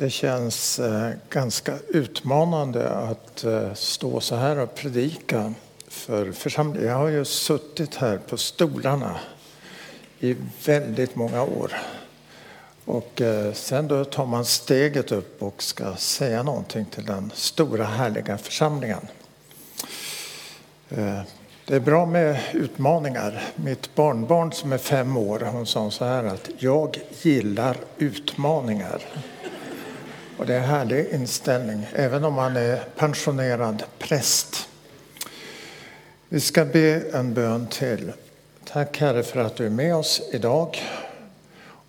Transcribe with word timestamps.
Det 0.00 0.10
känns 0.10 0.78
eh, 0.78 1.10
ganska 1.30 1.74
utmanande 1.88 2.90
att 2.90 3.44
eh, 3.44 3.74
stå 3.74 4.20
så 4.20 4.36
här 4.36 4.58
och 4.58 4.74
predika 4.74 5.54
för 5.88 6.32
församlingen. 6.32 6.88
Jag 6.88 6.96
har 6.96 7.08
ju 7.08 7.24
suttit 7.24 7.94
här 7.94 8.18
på 8.18 8.36
stolarna 8.36 9.20
i 10.20 10.36
väldigt 10.64 11.14
många 11.14 11.42
år. 11.42 11.72
Och 12.84 13.20
eh, 13.20 13.52
sen 13.52 13.88
då 13.88 14.04
tar 14.04 14.26
man 14.26 14.44
steget 14.44 15.12
upp 15.12 15.42
och 15.42 15.62
ska 15.62 15.96
säga 15.96 16.42
någonting 16.42 16.84
till 16.84 17.04
den 17.04 17.32
stora 17.34 17.84
härliga 17.84 18.38
församlingen. 18.38 19.08
Det 21.66 21.76
är 21.76 21.80
bra 21.80 22.06
med 22.06 22.40
utmaningar. 22.52 23.42
Mitt 23.54 23.94
barnbarn 23.94 24.52
som 24.52 24.72
är 24.72 24.78
fem 24.78 25.16
år 25.16 25.40
hon 25.40 25.66
sa 25.66 25.90
så 25.90 26.04
här 26.04 26.24
att 26.24 26.50
jag 26.58 26.98
gillar 27.22 27.76
utmaningar. 27.98 29.02
Och 30.40 30.46
det 30.46 30.54
är 30.54 30.58
en 30.58 30.64
härlig 30.64 31.08
inställning, 31.08 31.86
även 31.92 32.24
om 32.24 32.34
man 32.34 32.56
är 32.56 32.84
pensionerad 32.96 33.82
präst. 33.98 34.68
Vi 36.28 36.40
ska 36.40 36.64
be 36.64 37.02
en 37.12 37.34
bön 37.34 37.66
till. 37.66 38.12
Tack 38.64 38.98
Herre 38.98 39.22
för 39.22 39.40
att 39.40 39.56
du 39.56 39.66
är 39.66 39.70
med 39.70 39.94
oss 39.94 40.22
idag. 40.32 40.78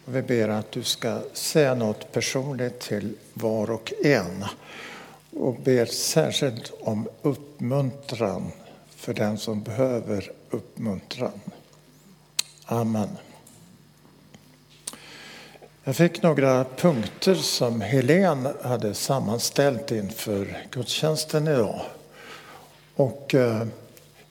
Och 0.06 0.16
vi 0.16 0.22
ber 0.22 0.50
att 0.50 0.72
du 0.72 0.84
ska 0.84 1.20
säga 1.34 1.76
något 1.76 2.12
personligt 2.12 2.80
till 2.80 3.16
var 3.34 3.72
och 3.72 3.94
en. 4.04 4.46
Och 5.32 5.56
ber 5.56 5.86
särskilt 5.86 6.72
om 6.82 7.10
uppmuntran 7.22 8.52
för 8.96 9.14
den 9.14 9.38
som 9.38 9.64
behöver 9.64 10.32
uppmuntran. 10.50 11.42
Amen. 12.66 13.18
Jag 15.84 15.96
fick 15.96 16.22
några 16.22 16.66
punkter 16.78 17.36
som 17.36 17.82
Helen 17.82 18.48
hade 18.64 18.94
sammanställt 18.94 19.92
inför 19.92 20.58
gudstjänsten 20.72 21.48
idag. 21.48 21.82
Och 22.96 23.36
eh, 23.36 23.64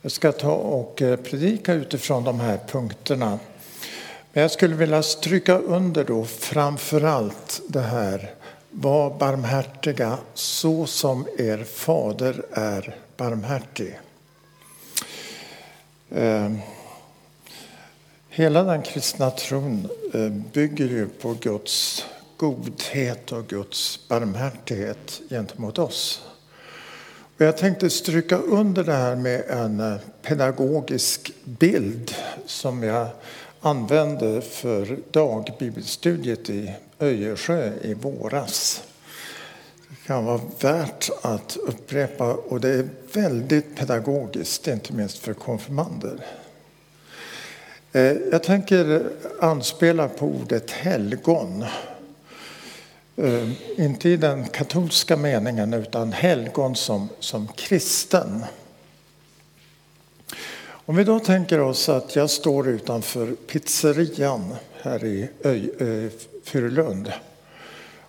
jag 0.02 0.12
ska 0.12 0.32
ta 0.32 0.52
och 0.52 1.02
eh, 1.02 1.16
predika 1.16 1.72
utifrån 1.72 2.24
de 2.24 2.40
här 2.40 2.58
punkterna. 2.68 3.38
Men 4.32 4.42
jag 4.42 4.50
skulle 4.50 4.74
vilja 4.74 5.02
stryka 5.02 5.58
under 5.58 6.04
då 6.04 6.24
framför 6.24 7.04
allt 7.04 7.60
det 7.68 7.80
här 7.80 8.30
var 8.70 9.18
barmhärtiga 9.18 10.18
så 10.34 10.86
som 10.86 11.26
er 11.38 11.64
fader 11.64 12.44
är 12.52 12.96
barmhärtig. 13.16 13.98
Eh, 16.10 16.50
Hela 18.32 18.62
den 18.62 18.82
kristna 18.82 19.30
tron 19.30 19.88
eh, 20.14 20.28
bygger 20.28 20.86
ju 20.86 21.08
på 21.08 21.36
Guds 21.40 22.04
godhet 22.36 23.32
och 23.32 23.46
Guds 23.46 24.08
barmhärtighet 24.08 25.20
gentemot 25.30 25.78
oss. 25.78 26.22
Och 27.36 27.40
jag 27.44 27.56
tänkte 27.56 27.90
stryka 27.90 28.36
under 28.36 28.84
det 28.84 28.92
här 28.92 29.16
med 29.16 29.44
en 29.48 29.80
eh, 29.80 29.96
pedagogisk 30.22 31.32
bild 31.44 32.14
som 32.46 32.82
jag 32.82 33.08
använde 33.60 34.40
för 34.40 34.98
dagbibelstudiet 35.10 36.50
i 36.50 36.74
Öjersjö 36.98 37.72
i 37.82 37.94
våras. 37.94 38.82
Det 39.88 40.06
kan 40.06 40.24
vara 40.24 40.40
värt 40.60 41.10
att 41.22 41.56
upprepa 41.56 42.34
och 42.34 42.60
det 42.60 42.68
är 42.68 42.88
väldigt 43.12 43.76
pedagogiskt, 43.76 44.68
inte 44.68 44.92
minst 44.92 45.18
för 45.18 45.34
konfirmander. 45.34 46.26
Eh, 47.92 48.16
jag 48.32 48.42
tänker 48.42 49.10
anspela 49.40 50.08
på 50.08 50.26
ordet 50.26 50.70
helgon. 50.70 51.64
Eh, 53.16 53.50
inte 53.76 54.08
i 54.08 54.16
den 54.16 54.48
katolska 54.48 55.16
meningen, 55.16 55.74
utan 55.74 56.12
helgon 56.12 56.76
som, 56.76 57.08
som 57.20 57.48
kristen. 57.48 58.44
Om 60.62 60.96
vi 60.96 61.04
då 61.04 61.20
tänker 61.20 61.60
oss 61.60 61.88
att 61.88 62.16
jag 62.16 62.30
står 62.30 62.68
utanför 62.68 63.26
pizzerian 63.46 64.54
här 64.82 65.04
i 65.04 65.28
eh, 65.40 66.20
Furulund 66.44 67.12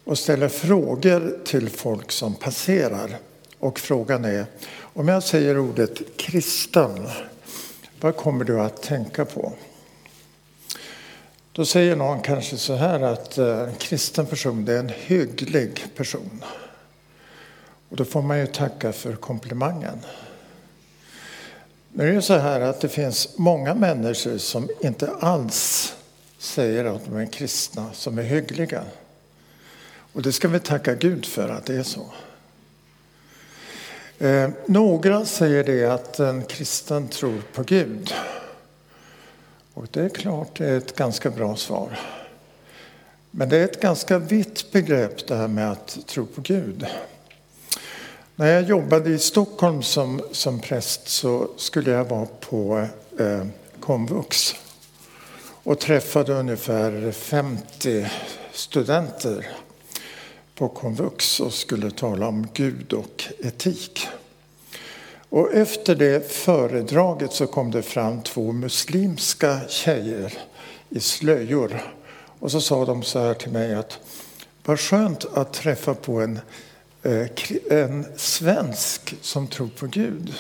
och 0.03 0.18
ställer 0.18 0.50
frågor 0.50 1.38
till 1.46 1.69
folk 1.69 2.12
som 2.12 2.36
passerar. 2.36 3.18
Och 3.59 3.80
frågan 3.80 4.25
är, 4.25 4.46
om 4.80 5.08
jag 5.08 5.24
säger 5.24 5.59
ordet 5.59 6.18
kristen, 6.18 7.08
vad 8.02 8.16
kommer 8.16 8.46
du 8.46 8.59
att 8.59 8.81
tänka 8.81 9.25
på? 9.25 9.53
Då 11.53 11.66
säger 11.66 11.95
någon 11.95 12.22
kanske 12.22 12.57
så 12.57 12.75
här 12.75 13.01
att 13.01 13.38
eh, 13.38 13.59
en 13.59 13.75
kristen 13.75 14.25
person 14.25 14.66
det 14.66 14.73
är 14.73 14.79
en 14.79 14.89
hygglig 14.89 15.85
person. 15.95 16.44
Och 17.89 17.97
då 17.97 18.06
får 18.06 18.22
man 18.22 18.39
ju 18.39 18.47
tacka 18.47 18.94
för 18.94 19.16
komplimangen. 19.16 20.00
Nu 21.94 22.09
är 22.09 22.13
det 22.13 22.22
så 22.22 22.38
här 22.38 22.62
att 22.62 22.81
det 22.81 22.89
finns 22.89 23.38
många 23.38 23.73
människor 23.73 24.38
som 24.38 24.69
inte 24.81 25.12
alls 25.19 25.94
säger 26.38 26.85
att 26.85 27.06
de 27.06 27.16
är 27.16 27.25
kristna, 27.25 27.94
som 27.94 28.18
är 28.18 28.23
hyggliga. 28.23 28.83
Och 30.13 30.22
det 30.22 30.31
ska 30.31 30.47
vi 30.47 30.59
tacka 30.59 30.95
Gud 30.95 31.25
för 31.25 31.50
att 31.50 31.66
det 31.66 31.75
är 31.75 31.83
så. 31.83 32.06
Eh, 34.19 34.50
några 34.66 35.25
säger 35.25 35.63
det 35.63 35.85
att 35.85 36.19
en 36.19 36.44
kristen 36.44 37.07
tror 37.07 37.41
på 37.53 37.63
Gud. 37.63 38.13
Och 39.74 39.88
det 39.92 40.02
är 40.02 40.09
klart, 40.09 40.58
det 40.58 40.68
är 40.68 40.78
ett 40.78 40.96
ganska 40.96 41.30
bra 41.30 41.56
svar. 41.56 42.00
Men 43.32 43.50
det 43.50 43.58
är 43.58 43.66
ett 43.66 43.82
ganska 43.82 44.20
vitt 44.20 44.72
begrepp 44.72 45.28
det 45.28 45.36
här 45.36 45.48
med 45.48 45.72
att 45.72 46.08
tro 46.08 46.26
på 46.26 46.42
Gud. 46.42 46.86
När 48.36 48.48
jag 48.48 48.64
jobbade 48.64 49.10
i 49.10 49.20
Stockholm 49.20 49.84
som, 49.84 50.22
som 50.31 50.60
präst 50.60 51.08
så 51.08 51.48
skulle 51.58 51.92
jag 51.92 52.06
vara 52.06 52.26
på 52.26 52.88
eh, 53.20 53.46
komvux 53.80 54.56
och 55.64 55.80
träffade 55.80 56.34
ungefär 56.34 57.12
50 57.12 58.08
studenter 58.52 59.50
på 60.56 60.68
komvux 60.68 61.40
och 61.40 61.54
skulle 61.54 61.92
tala 61.92 62.28
om 62.28 62.48
Gud 62.54 62.94
och 62.94 63.24
etik. 63.40 64.08
Och 65.31 65.53
efter 65.53 65.96
det 65.96 66.31
föredraget 66.31 67.34
så 67.34 67.47
kom 67.47 67.72
det 67.72 67.81
fram 67.81 68.22
två 68.22 68.52
muslimska 68.52 69.59
tjejer 69.68 70.34
i 70.90 71.00
slöjor. 71.00 71.81
Och 72.40 72.52
så 72.52 72.62
sa 72.62 72.86
de 72.86 73.03
så 73.03 73.19
här 73.19 73.34
till 73.34 73.52
mig 73.52 73.75
att 73.75 74.00
vad 74.66 74.80
skönt 74.80 75.25
att 75.25 75.53
träffa 75.53 75.94
på 75.94 76.22
en, 76.22 76.40
eh, 77.03 77.28
en 77.69 78.06
svensk 78.16 79.16
som 79.22 79.47
tror 79.47 79.68
på 79.68 79.88
Gud. 79.88 80.34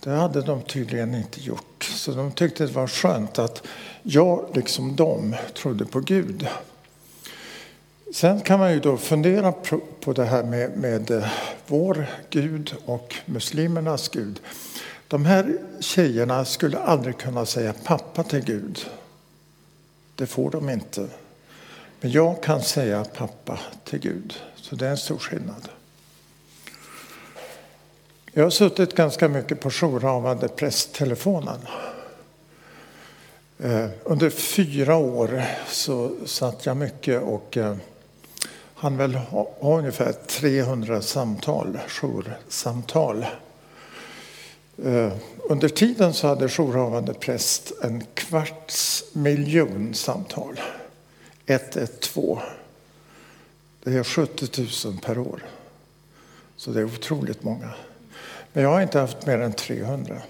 Det 0.00 0.10
hade 0.10 0.42
de 0.42 0.62
tydligen 0.62 1.14
inte 1.14 1.40
gjort. 1.40 1.84
Så 1.84 2.12
de 2.12 2.32
tyckte 2.32 2.66
det 2.66 2.72
var 2.72 2.86
skönt 2.86 3.38
att 3.38 3.62
jag, 4.02 4.46
liksom 4.54 4.96
de, 4.96 5.36
trodde 5.54 5.86
på 5.86 6.00
Gud. 6.00 6.48
Sen 8.14 8.40
kan 8.40 8.58
man 8.58 8.72
ju 8.72 8.80
då 8.80 8.96
fundera 8.96 9.52
på 10.00 10.12
det 10.12 10.24
här 10.24 10.42
med, 10.42 10.76
med 10.76 11.10
eh, 11.10 11.26
vår 11.66 12.06
Gud 12.30 12.74
och 12.84 13.14
muslimernas 13.26 14.08
Gud. 14.08 14.40
De 15.08 15.24
här 15.24 15.58
tjejerna 15.80 16.44
skulle 16.44 16.78
aldrig 16.78 17.18
kunna 17.18 17.46
säga 17.46 17.74
pappa 17.84 18.22
till 18.22 18.44
Gud. 18.44 18.86
Det 20.14 20.26
får 20.26 20.50
de 20.50 20.70
inte. 20.70 21.08
Men 22.00 22.10
jag 22.10 22.42
kan 22.42 22.62
säga 22.62 23.04
pappa 23.04 23.58
till 23.84 23.98
Gud. 23.98 24.34
Så 24.56 24.76
det 24.76 24.86
är 24.86 24.90
en 24.90 24.96
stor 24.96 25.18
skillnad. 25.18 25.68
Jag 28.32 28.42
har 28.42 28.50
suttit 28.50 28.94
ganska 28.94 29.28
mycket 29.28 29.60
på 29.60 29.70
jourhavande 29.70 30.48
prästtelefonen. 30.48 31.58
Eh, 33.58 33.88
under 34.04 34.30
fyra 34.30 34.96
år 34.96 35.44
så 35.68 36.12
satt 36.26 36.66
jag 36.66 36.76
mycket 36.76 37.22
och 37.22 37.56
eh, 37.56 37.76
han 38.84 38.96
väl 38.96 39.14
ha 39.14 39.48
ungefär 39.60 40.12
300 40.12 41.02
samtal, 41.02 41.78
joursamtal. 41.88 43.26
Eh, 44.84 45.12
under 45.48 45.68
tiden 45.68 46.14
så 46.14 46.26
hade 46.26 46.48
jourhavande 46.48 47.14
präst 47.14 47.72
en 47.82 48.04
kvarts 48.14 49.04
miljon 49.12 49.94
samtal. 49.94 50.60
112. 51.46 52.38
Det 53.82 53.92
är 53.92 54.04
70 54.04 54.88
000 54.88 54.98
per 55.02 55.18
år. 55.18 55.42
Så 56.56 56.70
det 56.70 56.80
är 56.80 56.84
otroligt 56.84 57.42
många. 57.42 57.70
Men 58.52 58.62
jag 58.62 58.70
har 58.70 58.80
inte 58.80 58.98
haft 58.98 59.26
mer 59.26 59.38
än 59.38 59.52
300. 59.52 60.22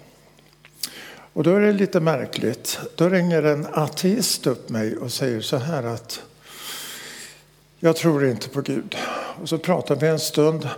Och 1.33 1.43
då 1.43 1.55
är 1.55 1.61
det 1.61 1.73
lite 1.73 2.01
märkligt. 2.01 2.79
Då 2.95 3.09
ringer 3.09 3.43
en 3.43 3.67
ateist 3.73 4.47
upp 4.47 4.69
mig 4.69 4.97
och 4.97 5.13
säger 5.13 5.41
så 5.41 5.57
här 5.57 5.83
att 5.83 6.23
jag 7.85 7.97
tror 7.97 8.27
inte 8.27 8.49
på 8.49 8.61
Gud. 8.61 8.97
Och 9.43 9.49
så 9.49 9.59
pratar 9.59 9.97
vi 9.97 10.07
en 10.07 10.21
stund 10.21 10.69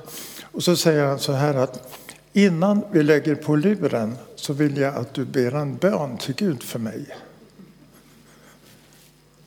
och 0.52 0.62
så 0.62 0.76
säger 0.76 1.04
han 1.04 1.18
så 1.18 1.32
här 1.32 1.54
att 1.54 1.98
innan 2.32 2.84
vi 2.92 3.02
lägger 3.02 3.34
på 3.34 3.56
luren 3.56 4.16
så 4.36 4.52
vill 4.52 4.76
jag 4.76 4.94
att 4.94 5.14
du 5.14 5.24
ber 5.24 5.54
en 5.54 5.76
bön 5.76 6.18
till 6.18 6.34
Gud 6.34 6.62
för 6.62 6.78
mig. 6.78 7.06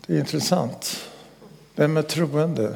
Det 0.05 0.15
är 0.15 0.19
intressant. 0.19 1.09
Vem 1.75 1.97
är 1.97 2.01
troende? 2.01 2.75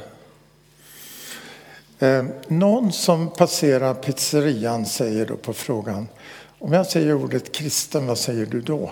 Eh, 2.00 2.26
någon 2.48 2.92
som 2.92 3.30
passerar 3.30 3.94
pizzerian 3.94 4.86
säger 4.86 5.26
då 5.26 5.36
på 5.36 5.54
frågan 5.54 6.08
om 6.60 6.74
jag 6.74 6.88
säger 6.88 7.14
ordet 7.14 7.52
kristen, 7.52 8.08
vad 8.08 8.18
säger 8.18 8.46
du 8.46 8.62
då? 8.62 8.92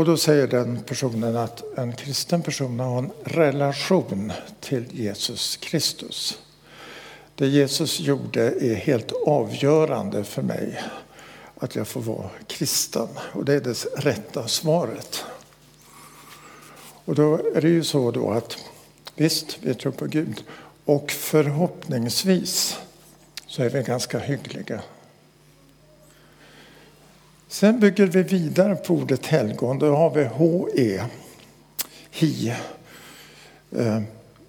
Och 0.00 0.06
då 0.06 0.16
säger 0.16 0.46
den 0.46 0.82
personen 0.82 1.36
att 1.36 1.78
en 1.78 1.92
kristen 1.92 2.42
person 2.42 2.80
har 2.80 2.98
en 2.98 3.10
relation 3.24 4.32
till 4.60 4.84
Jesus 4.90 5.56
Kristus. 5.56 6.38
Det 7.34 7.46
Jesus 7.46 8.00
gjorde 8.00 8.42
är 8.42 8.74
helt 8.74 9.12
avgörande 9.26 10.24
för 10.24 10.42
mig 10.42 10.82
att 11.56 11.76
jag 11.76 11.88
får 11.88 12.00
vara 12.00 12.30
kristen. 12.46 13.08
Och 13.32 13.44
det 13.44 13.54
är 13.54 13.60
det 13.60 13.84
rätta 13.96 14.48
svaret. 14.48 15.24
Och 17.04 17.14
då 17.14 17.34
är 17.54 17.60
det 17.60 17.68
ju 17.68 17.84
så 17.84 18.10
då 18.10 18.30
att 18.30 18.56
visst, 19.16 19.58
vi 19.62 19.74
tror 19.74 19.92
på 19.92 20.06
Gud. 20.06 20.44
Och 20.84 21.10
förhoppningsvis 21.10 22.78
så 23.46 23.62
är 23.62 23.70
vi 23.70 23.82
ganska 23.82 24.18
hyggliga. 24.18 24.80
Sen 27.50 27.80
bygger 27.80 28.06
vi 28.06 28.22
vidare 28.22 28.76
på 28.76 28.94
ordet 28.94 29.26
helgon. 29.26 29.78
Då 29.78 29.96
har 29.96 30.10
vi 30.10 30.24
HE, 30.24 31.06
hi. 32.10 32.54
Eh, 33.70 34.02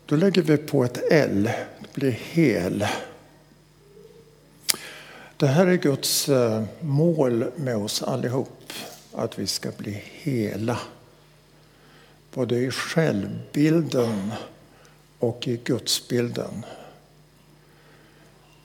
då 0.05 0.15
lägger 0.15 0.41
vi 0.41 0.57
på 0.57 0.83
ett 0.83 1.11
L, 1.11 1.51
det 1.79 1.93
blir 1.93 2.11
hel. 2.11 2.87
Det 5.37 5.47
här 5.47 5.67
är 5.67 5.75
Guds 5.75 6.29
eh, 6.29 6.63
mål 6.79 7.45
med 7.55 7.77
oss 7.77 8.03
allihop, 8.03 8.73
att 9.13 9.39
vi 9.39 9.47
ska 9.47 9.71
bli 9.77 10.03
hela. 10.05 10.79
Både 12.33 12.59
i 12.59 12.71
självbilden 12.71 14.31
och 15.19 15.47
i 15.47 15.57
gudsbilden. 15.63 16.65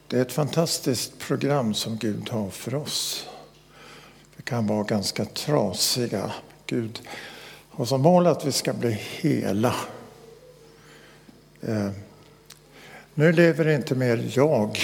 Det 0.09 0.19
är 0.19 0.23
ett 0.23 0.33
fantastiskt 0.33 1.19
program 1.19 1.75
som 1.75 1.97
Gud 1.97 2.29
har 2.29 2.51
för 2.51 2.75
oss. 2.75 3.27
Kan 4.47 4.67
vara 4.67 4.83
ganska 4.83 5.25
trasiga. 5.25 6.33
Gud 6.67 7.01
har 7.71 7.85
som 7.85 8.03
mål 8.03 8.27
att 8.27 8.45
vi 8.45 8.53
ska 8.53 8.73
bli 8.73 8.91
hela. 8.93 9.75
Eh, 11.61 11.91
nu 13.15 13.33
lever 13.33 13.69
inte 13.69 13.95
mer 13.95 14.31
jag, 14.35 14.79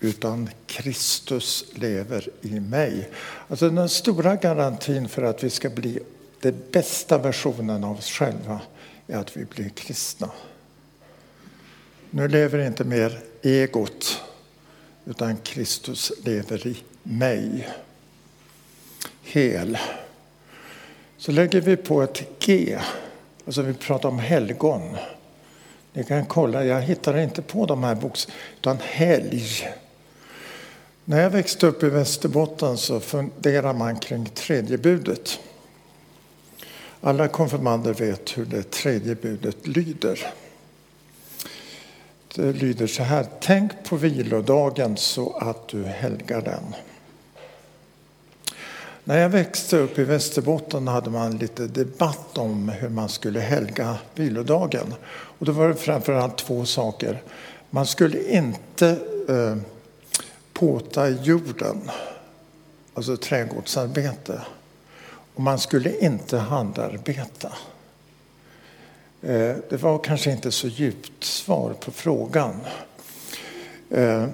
utan 0.00 0.50
Kristus 0.66 1.64
lever 1.74 2.28
i 2.40 2.60
mig. 2.60 3.10
Alltså 3.48 3.70
den 3.70 3.88
stora 3.88 4.36
garantin 4.36 5.08
för 5.08 5.22
att 5.22 5.44
vi 5.44 5.50
ska 5.50 5.70
bli 5.70 5.98
den 6.40 6.62
bästa 6.72 7.18
versionen 7.18 7.84
av 7.84 7.98
oss 7.98 8.10
själva 8.10 8.60
är 9.06 9.16
att 9.16 9.36
vi 9.36 9.44
blir 9.44 9.68
kristna. 9.68 10.30
Nu 12.10 12.28
lever 12.28 12.66
inte 12.66 12.84
mer 12.84 13.22
egot, 13.42 14.22
utan 15.04 15.36
Kristus 15.36 16.12
lever 16.24 16.66
i 16.66 16.76
mig. 17.02 17.68
Hel. 19.32 19.78
Så 21.16 21.32
lägger 21.32 21.60
vi 21.60 21.76
på 21.76 22.02
ett 22.02 22.22
G, 22.38 22.78
alltså 23.46 23.62
vi 23.62 23.74
pratar 23.74 24.08
om 24.08 24.18
helgon. 24.18 24.96
Ni 25.92 26.04
kan 26.04 26.26
kolla, 26.26 26.64
jag 26.64 26.80
hittar 26.80 27.18
inte 27.18 27.42
på 27.42 27.66
de 27.66 27.84
här 27.84 27.94
bokstäverna, 27.94 28.40
utan 28.60 28.78
helg. 28.82 29.68
När 31.04 31.22
jag 31.22 31.30
växte 31.30 31.66
upp 31.66 31.82
i 31.82 31.88
Västerbotten 31.88 32.78
så 32.78 33.00
funderar 33.00 33.72
man 33.72 33.98
kring 33.98 34.26
tredje 34.26 34.78
budet. 34.78 35.40
Alla 37.00 37.28
konfirmander 37.28 37.94
vet 37.94 38.38
hur 38.38 38.44
det 38.44 38.70
tredje 38.70 39.14
budet 39.14 39.66
lyder. 39.66 40.32
Det 42.34 42.52
lyder 42.52 42.86
så 42.86 43.02
här. 43.02 43.26
Tänk 43.40 43.84
på 43.84 43.96
vilodagen 43.96 44.96
så 44.96 45.36
att 45.36 45.68
du 45.68 45.84
helgar 45.84 46.42
den. 46.42 46.74
När 49.04 49.18
jag 49.18 49.28
växte 49.28 49.76
upp 49.76 49.98
i 49.98 50.04
Västerbotten 50.04 50.88
hade 50.88 51.10
man 51.10 51.38
lite 51.38 51.66
debatt 51.66 52.38
om 52.38 52.68
hur 52.68 52.88
man 52.88 53.08
skulle 53.08 53.40
helga 53.40 53.96
vilodagen. 54.14 54.94
Och 55.10 55.46
då 55.46 55.52
var 55.52 55.68
det 55.68 55.74
framförallt 55.74 56.38
två 56.38 56.64
saker. 56.64 57.22
Man 57.70 57.86
skulle 57.86 58.22
inte 58.32 58.88
eh, 59.28 59.56
påta 60.52 61.08
jorden, 61.08 61.90
alltså 62.94 63.16
trädgårdsarbete. 63.16 64.40
Och 65.34 65.42
man 65.42 65.58
skulle 65.58 65.98
inte 65.98 66.38
handarbeta. 66.38 67.52
Eh, 69.22 69.56
det 69.70 69.82
var 69.82 69.98
kanske 69.98 70.30
inte 70.30 70.50
så 70.50 70.68
djupt 70.68 71.24
svar 71.24 71.74
på 71.80 71.90
frågan. 71.90 72.60
Eh, 73.90 74.26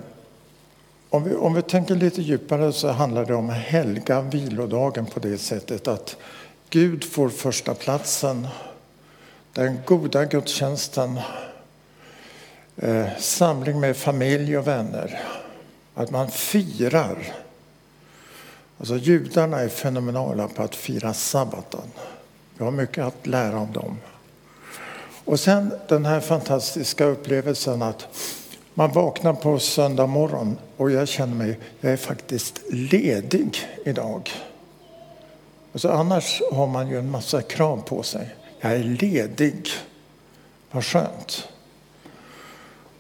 om 1.17 1.25
vi, 1.25 1.35
om 1.35 1.55
vi 1.55 1.63
tänker 1.63 1.95
lite 1.95 2.23
djupare 2.23 2.73
så 2.73 2.89
handlar 2.89 3.25
det 3.25 3.35
om 3.35 3.49
helga 3.49 4.21
vilodagen 4.21 5.07
på 5.07 5.21
det 5.21 5.39
sättet 5.39 5.89
att 5.89 6.17
Gud 6.71 7.05
får 7.05 7.29
första 7.29 7.75
platsen. 7.75 8.49
Den 9.53 9.79
goda 9.87 10.25
gudstjänsten, 10.25 11.21
eh, 12.77 13.07
samling 13.19 13.81
med 13.81 13.97
familj 13.97 14.59
och 14.59 14.67
vänner. 14.67 15.23
Att 15.95 16.11
man 16.11 16.31
firar. 16.31 17.19
Alltså 18.79 18.97
judarna 18.97 19.61
är 19.61 19.69
fenomenala 19.69 20.49
på 20.49 20.63
att 20.63 20.75
fira 20.75 21.15
sabbaten. 21.15 21.91
Vi 22.59 22.65
har 22.65 22.71
mycket 22.71 23.05
att 23.05 23.27
lära 23.27 23.59
om 23.59 23.73
dem. 23.73 23.97
Och 25.25 25.41
sen 25.41 25.73
den 25.89 26.05
här 26.05 26.21
fantastiska 26.21 27.05
upplevelsen 27.05 27.83
att 27.83 28.09
man 28.79 28.93
vaknar 28.93 29.33
på 29.33 29.59
söndag 29.59 30.07
morgon 30.07 30.59
och 30.77 30.91
jag 30.91 31.09
känner 31.09 31.35
mig, 31.35 31.59
jag 31.81 31.93
är 31.93 31.97
faktiskt 31.97 32.61
ledig 32.71 33.59
idag. 33.85 34.31
Alltså 35.73 35.89
annars 35.89 36.43
har 36.53 36.67
man 36.67 36.89
ju 36.89 36.99
en 36.99 37.11
massa 37.11 37.43
krav 37.43 37.83
på 37.83 38.03
sig. 38.03 38.35
Jag 38.61 38.73
är 38.73 38.85
ledig. 38.85 39.69
Vad 40.71 40.85
skönt. 40.85 41.49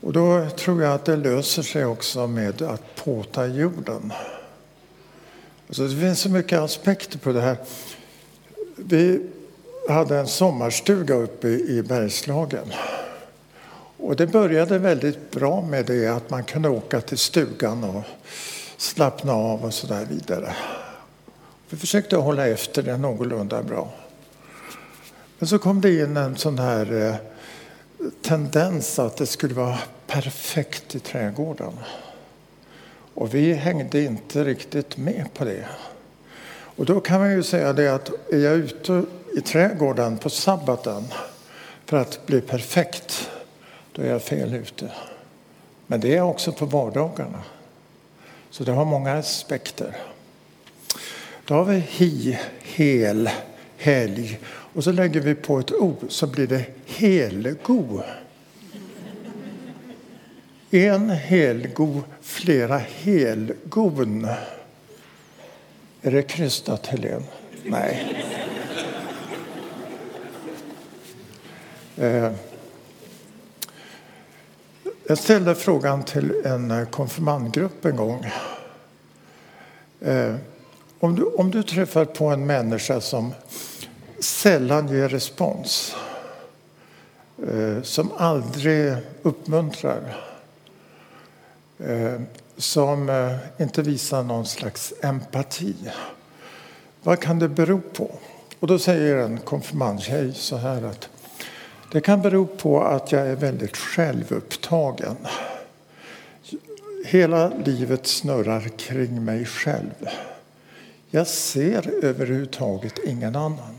Och 0.00 0.12
då 0.12 0.49
tror 0.50 0.82
jag 0.82 0.94
att 0.94 1.05
det 1.05 1.17
löser 1.17 1.62
sig 1.62 1.84
också 1.84 2.26
med 2.26 2.62
att 2.62 2.94
påta 3.05 3.46
jorden. 3.46 4.12
Alltså 5.69 5.88
det 5.88 6.00
finns 6.00 6.20
så 6.20 6.29
mycket 6.29 6.58
aspekter 6.58 7.19
på 7.19 7.32
det 7.32 7.40
här. 7.40 7.56
Vi 8.76 9.26
hade 9.88 10.19
en 10.19 10.26
sommarstuga 10.26 11.14
uppe 11.14 11.49
i 11.49 11.82
Bergslagen. 11.88 12.72
Och 13.96 14.16
det 14.16 14.26
började 14.26 14.78
väldigt 14.78 15.31
bra 15.31 15.62
med 15.62 15.87
det 15.87 16.06
att 16.06 16.31
man 16.31 16.44
kunde 16.44 16.69
åka 16.69 17.00
till 17.00 17.19
stugan 17.19 17.84
och 17.84 18.03
slappna 18.76 19.32
av 19.32 19.65
och 19.65 19.74
så 19.74 19.86
där 19.86 20.05
vidare. 20.05 20.55
Vi 21.69 21.76
försökte 21.76 22.17
hålla 22.17 22.48
efter 22.48 22.82
det 22.82 22.96
någorlunda 22.96 23.62
bra. 23.62 23.91
Men 25.38 25.48
så 25.48 25.58
kom 25.58 25.81
det 25.81 26.00
in 26.00 26.17
en 26.17 26.36
sån 26.36 26.58
här 26.58 27.08
eh, 27.08 27.15
tendens 28.22 28.98
att 28.98 29.17
det 29.17 29.26
skulle 29.26 29.55
vara 29.55 29.79
perfekt 30.06 30.94
i 30.94 31.00
trädgården. 31.00 31.72
Och 33.15 33.34
vi 33.34 33.53
hängde 33.53 34.00
inte 34.00 34.44
riktigt 34.44 34.96
med 34.96 35.26
på 35.34 35.44
det. 35.44 35.65
Och 36.48 36.84
då 36.84 37.00
kan 37.00 37.20
man 37.20 37.31
ju 37.31 37.43
säga 37.43 37.72
det 37.72 37.94
att 37.94 38.10
är 38.32 38.38
jag 38.38 38.55
ute 38.55 39.05
i 39.36 39.41
trädgården 39.41 40.19
på 40.19 40.31
sabbaten 40.31 41.05
för 41.86 41.96
att 41.96 42.26
bli 42.26 42.41
perfekt, 42.41 43.31
då 43.96 44.03
är 44.03 44.10
jag 44.10 44.22
fel 44.22 44.55
ute. 44.55 44.91
Men 45.86 46.00
det 46.00 46.17
är 46.17 46.22
också 46.22 46.53
på 46.53 46.67
vardagarna. 46.67 47.43
Så 48.50 48.65
det 48.65 48.72
har 48.72 48.84
många 48.84 49.12
aspekter. 49.12 49.96
Då 51.44 51.55
har 51.55 51.65
vi 51.65 51.79
hi, 51.79 52.38
hel, 52.62 53.31
helg 53.76 54.38
och 54.46 54.84
så 54.84 54.93
lägger 54.93 55.20
vi 55.20 55.34
på 55.34 55.58
ett 55.58 55.72
o 55.72 55.96
så 56.08 56.26
blir 56.26 56.46
det 56.46 56.65
helgo. 56.86 58.03
En 60.70 61.10
helgo, 61.10 62.03
flera 62.20 62.79
helgon. 62.79 64.29
Är 66.03 66.10
det 66.10 66.22
krystat, 66.22 66.86
Helene? 66.86 67.24
Nej. 67.65 68.24
Eh, 71.96 72.32
jag 75.08 75.19
ställde 75.19 75.55
frågan 75.55 76.03
till 76.03 76.43
en 76.44 76.70
eh, 76.70 76.84
konfirmandgrupp 76.84 77.84
en 77.84 77.96
gång. 77.96 78.31
Eh, 80.01 80.34
om 81.01 81.15
du, 81.15 81.25
om 81.25 81.51
du 81.51 81.63
träffar 81.63 82.05
på 82.05 82.27
en 82.27 82.46
människa 82.46 83.01
som 83.01 83.32
sällan 84.20 84.89
ger 84.89 85.08
respons, 85.08 85.96
eh, 87.48 87.82
som 87.82 88.10
aldrig 88.17 88.96
uppmuntrar, 89.22 90.17
eh, 91.79 92.20
som 92.56 93.08
eh, 93.08 93.63
inte 93.63 93.82
visar 93.82 94.22
någon 94.22 94.46
slags 94.46 94.94
empati. 95.03 95.75
Vad 97.03 97.20
kan 97.20 97.39
det 97.39 97.48
bero 97.48 97.81
på? 97.81 98.10
Och 98.60 98.67
då 98.67 98.79
säger 98.79 99.17
en 99.17 99.39
konfirmandtjej 99.39 100.34
så 100.34 100.56
här 100.56 100.82
att 100.82 101.08
det 101.96 102.00
kan 102.00 102.22
bero 102.22 102.46
på 102.46 102.82
att 102.82 103.12
jag 103.12 103.26
är 103.26 103.36
väldigt 103.36 103.76
självupptagen. 103.76 105.17
hela 107.05 107.53
livet 107.65 108.06
snurrar 108.06 108.60
kring 108.60 109.24
mig 109.24 109.44
själv. 109.44 110.08
Jag 111.10 111.26
ser 111.26 112.05
överhuvudtaget 112.05 112.98
ingen 113.06 113.36
annan. 113.36 113.79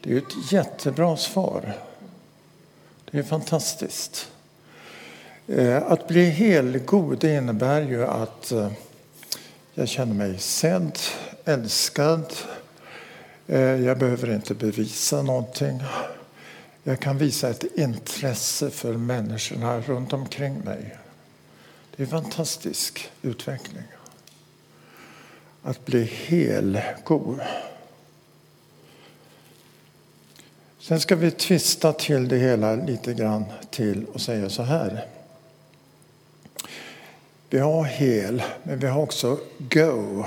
Det 0.00 0.12
är 0.12 0.18
ett 0.18 0.52
jättebra 0.52 1.16
svar. 1.16 1.72
Det 3.10 3.18
är 3.18 3.22
fantastiskt. 3.22 4.30
Eh, 5.48 5.82
att 5.92 6.08
bli 6.08 6.24
helgod 6.24 7.24
innebär 7.24 7.80
ju 7.80 8.04
att 8.04 8.52
eh, 8.52 8.72
jag 9.74 9.88
känner 9.88 10.14
mig 10.14 10.38
sedd, 10.38 10.98
älskad. 11.44 12.32
Eh, 13.46 13.60
jag 13.60 13.98
behöver 13.98 14.34
inte 14.34 14.54
bevisa 14.54 15.22
någonting. 15.22 15.80
Jag 16.86 17.00
kan 17.00 17.18
visa 17.18 17.50
ett 17.50 17.64
intresse 17.78 18.70
för 18.70 18.92
människorna 18.92 19.80
runt 19.80 20.12
omkring 20.12 20.58
mig. 20.58 20.96
Det 21.96 22.02
är 22.02 22.04
en 22.04 22.10
fantastisk 22.10 23.10
utveckling. 23.22 23.82
Att 25.62 25.86
bli 25.86 26.04
helgod. 26.04 27.40
Sen 30.78 31.00
ska 31.00 31.16
vi 31.16 31.30
tvista 31.30 31.92
till 31.92 32.28
det 32.28 32.38
hela 32.38 32.74
lite 32.74 33.14
grann 33.14 33.44
till 33.70 34.04
och 34.04 34.20
säga 34.20 34.50
så 34.50 34.62
här. 34.62 35.06
Vi 37.50 37.58
har 37.58 37.84
hel, 37.84 38.42
men 38.62 38.78
vi 38.78 38.86
har 38.86 39.02
också 39.02 39.38
go. 39.58 40.24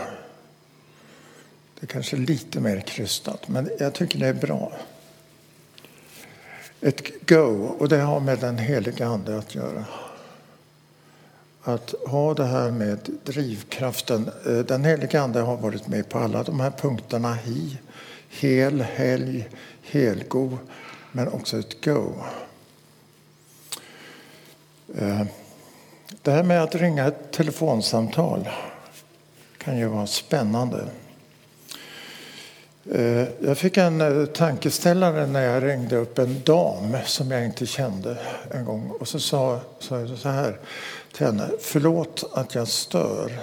Det 1.79 1.85
är 1.85 1.87
kanske 1.87 2.15
lite 2.15 2.59
mer 2.59 2.81
krystat, 2.81 3.47
men 3.47 3.69
jag 3.79 3.93
tycker 3.93 4.19
det 4.19 4.27
är 4.27 4.33
bra. 4.33 4.71
Ett 6.81 7.27
go, 7.27 7.75
och 7.79 7.89
det 7.89 7.97
har 7.97 8.19
med 8.19 8.39
den 8.39 8.57
heliga 8.57 9.07
Ande 9.07 9.37
att 9.37 9.55
göra. 9.55 9.85
Att 11.63 11.95
ha 12.07 12.33
det 12.33 12.45
här 12.45 12.71
med 12.71 12.99
drivkraften. 13.23 14.29
Eh, 14.45 14.57
den 14.57 14.85
heliga 14.85 15.21
Ande 15.21 15.39
har 15.39 15.57
varit 15.57 15.87
med 15.87 16.09
på 16.09 16.19
alla 16.19 16.43
de 16.43 16.59
här 16.59 16.71
punkterna. 16.71 17.33
Hi, 17.33 17.77
hel, 18.29 18.81
helg, 18.81 19.49
helgo, 19.81 20.57
men 21.11 21.27
också 21.27 21.59
ett 21.59 21.85
go. 21.85 22.13
Eh, 24.95 25.23
det 26.21 26.31
här 26.31 26.43
med 26.43 26.63
att 26.63 26.75
ringa 26.75 27.07
ett 27.07 27.31
telefonsamtal 27.31 28.49
kan 29.57 29.77
ju 29.77 29.85
vara 29.85 30.07
spännande. 30.07 30.87
Eh, 32.91 33.27
jag 33.39 33.57
fick 33.57 33.77
en 33.77 34.01
eh, 34.01 34.25
tankeställare 34.25 35.27
när 35.27 35.41
jag 35.41 35.63
ringde 35.63 35.97
upp 35.97 36.19
en 36.19 36.41
dam 36.43 36.97
som 37.05 37.31
jag 37.31 37.45
inte 37.45 37.65
kände 37.65 38.17
en 38.51 38.65
gång. 38.65 38.91
Och 38.99 39.07
så 39.07 39.19
sa, 39.19 39.59
sa 39.79 39.99
jag 39.99 40.17
så 40.17 40.29
här 40.29 40.59
till 41.13 41.25
henne. 41.25 41.49
Förlåt 41.59 42.29
att 42.33 42.55
jag 42.55 42.67
stör. 42.67 43.39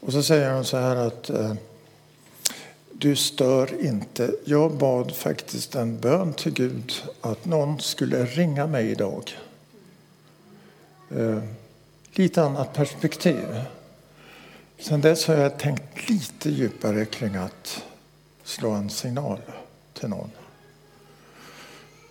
Och 0.00 0.12
så 0.12 0.22
säger 0.22 0.52
hon 0.52 0.64
så 0.64 0.76
här 0.76 0.96
att 0.96 1.30
eh, 1.30 1.54
du 2.92 3.16
stör 3.16 3.84
inte. 3.84 4.30
Jag 4.44 4.72
bad 4.72 5.12
faktiskt 5.12 5.74
en 5.74 6.00
bön 6.00 6.32
till 6.32 6.52
Gud 6.52 6.92
att 7.20 7.44
någon 7.44 7.80
skulle 7.80 8.24
ringa 8.24 8.66
mig 8.66 8.90
idag. 8.90 9.36
lite 12.14 12.42
annat 12.42 12.74
perspektiv. 12.74 13.46
Sen 14.80 15.00
dess 15.00 15.26
har 15.26 15.34
jag 15.34 15.58
tänkt 15.58 16.08
lite 16.08 16.50
djupare 16.50 17.04
kring 17.04 17.34
att 17.36 17.82
slå 18.44 18.70
en 18.70 18.90
signal 18.90 19.40
till 19.94 20.08
någon. 20.08 20.30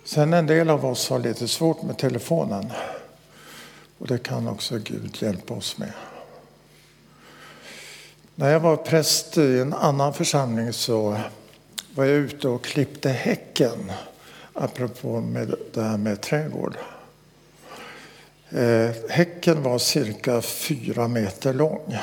Sen 0.04 0.32
en 0.32 0.46
del 0.46 0.70
av 0.70 0.86
oss 0.86 1.10
har 1.10 1.18
lite 1.18 1.48
svårt 1.48 1.82
med 1.82 1.98
telefonen. 1.98 2.72
Och 3.98 4.06
det 4.06 4.18
kan 4.18 4.48
också 4.48 4.78
Gud 4.78 5.22
hjälpa 5.22 5.54
oss 5.54 5.78
med. 5.78 5.92
När 8.34 8.50
jag 8.50 8.60
var 8.60 8.76
präst 8.76 9.38
i 9.38 9.60
en 9.60 9.74
annan 9.74 10.14
församling 10.14 10.72
så 10.72 11.20
var 11.94 12.04
jag 12.04 12.16
ute 12.16 12.48
och 12.48 12.64
klippte 12.64 13.08
häcken. 13.08 13.92
Apropå 14.52 15.20
med 15.20 15.54
det 15.74 15.82
här 15.82 15.96
med 15.96 16.20
trädgård. 16.20 16.76
Eh, 18.50 18.90
häcken 19.08 19.62
var 19.62 19.78
cirka 19.78 20.42
fyra 20.42 21.08
meter 21.08 21.54
lång. 21.54 21.96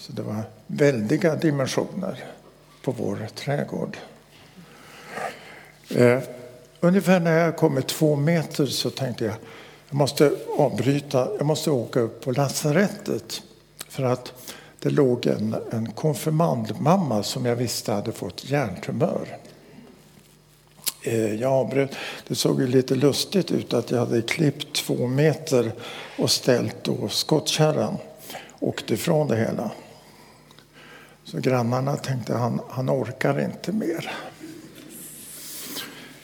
Så 0.00 0.12
det 0.12 0.22
var 0.22 0.42
väldiga 0.66 1.36
dimensioner 1.36 2.24
på 2.82 2.92
vår 2.92 3.28
trädgård. 3.34 3.96
Eh, 5.90 6.18
ungefär 6.80 7.20
när 7.20 7.38
jag 7.38 7.56
kommit 7.56 7.88
två 7.88 8.16
meter 8.16 8.66
så 8.66 8.90
tänkte 8.90 9.24
jag 9.24 9.34
jag 9.90 9.96
måste 9.96 10.32
avbryta, 10.58 11.28
jag 11.38 11.46
måste 11.46 11.70
åka 11.70 12.00
upp 12.00 12.24
på 12.24 12.32
lasarettet. 12.32 13.42
För 13.88 14.02
att 14.02 14.32
det 14.78 14.90
låg 14.90 15.26
en, 15.26 15.56
en 15.70 15.92
konfirmandmamma 15.92 17.22
som 17.22 17.46
jag 17.46 17.56
visste 17.56 17.92
hade 17.92 18.12
fått 18.12 18.44
hjärntumör. 18.44 19.38
Eh, 21.02 21.34
jag 21.34 21.52
avbröt. 21.52 21.90
Det 22.28 22.34
såg 22.34 22.60
ju 22.60 22.66
lite 22.66 22.94
lustigt 22.94 23.50
ut 23.50 23.74
att 23.74 23.90
jag 23.90 23.98
hade 23.98 24.22
klippt 24.22 24.72
två 24.72 25.06
meter 25.06 25.72
och 26.18 26.30
ställt 26.30 26.84
då 26.84 27.08
skottkärran. 27.08 27.96
Åkte 28.60 28.94
ifrån 28.94 29.28
det 29.28 29.36
hela. 29.36 29.70
Så 31.30 31.40
grannarna 31.40 31.96
tänkte 31.96 32.34
han, 32.34 32.60
han 32.68 32.90
orkar 32.90 33.40
inte 33.40 33.72
mer. 33.72 34.10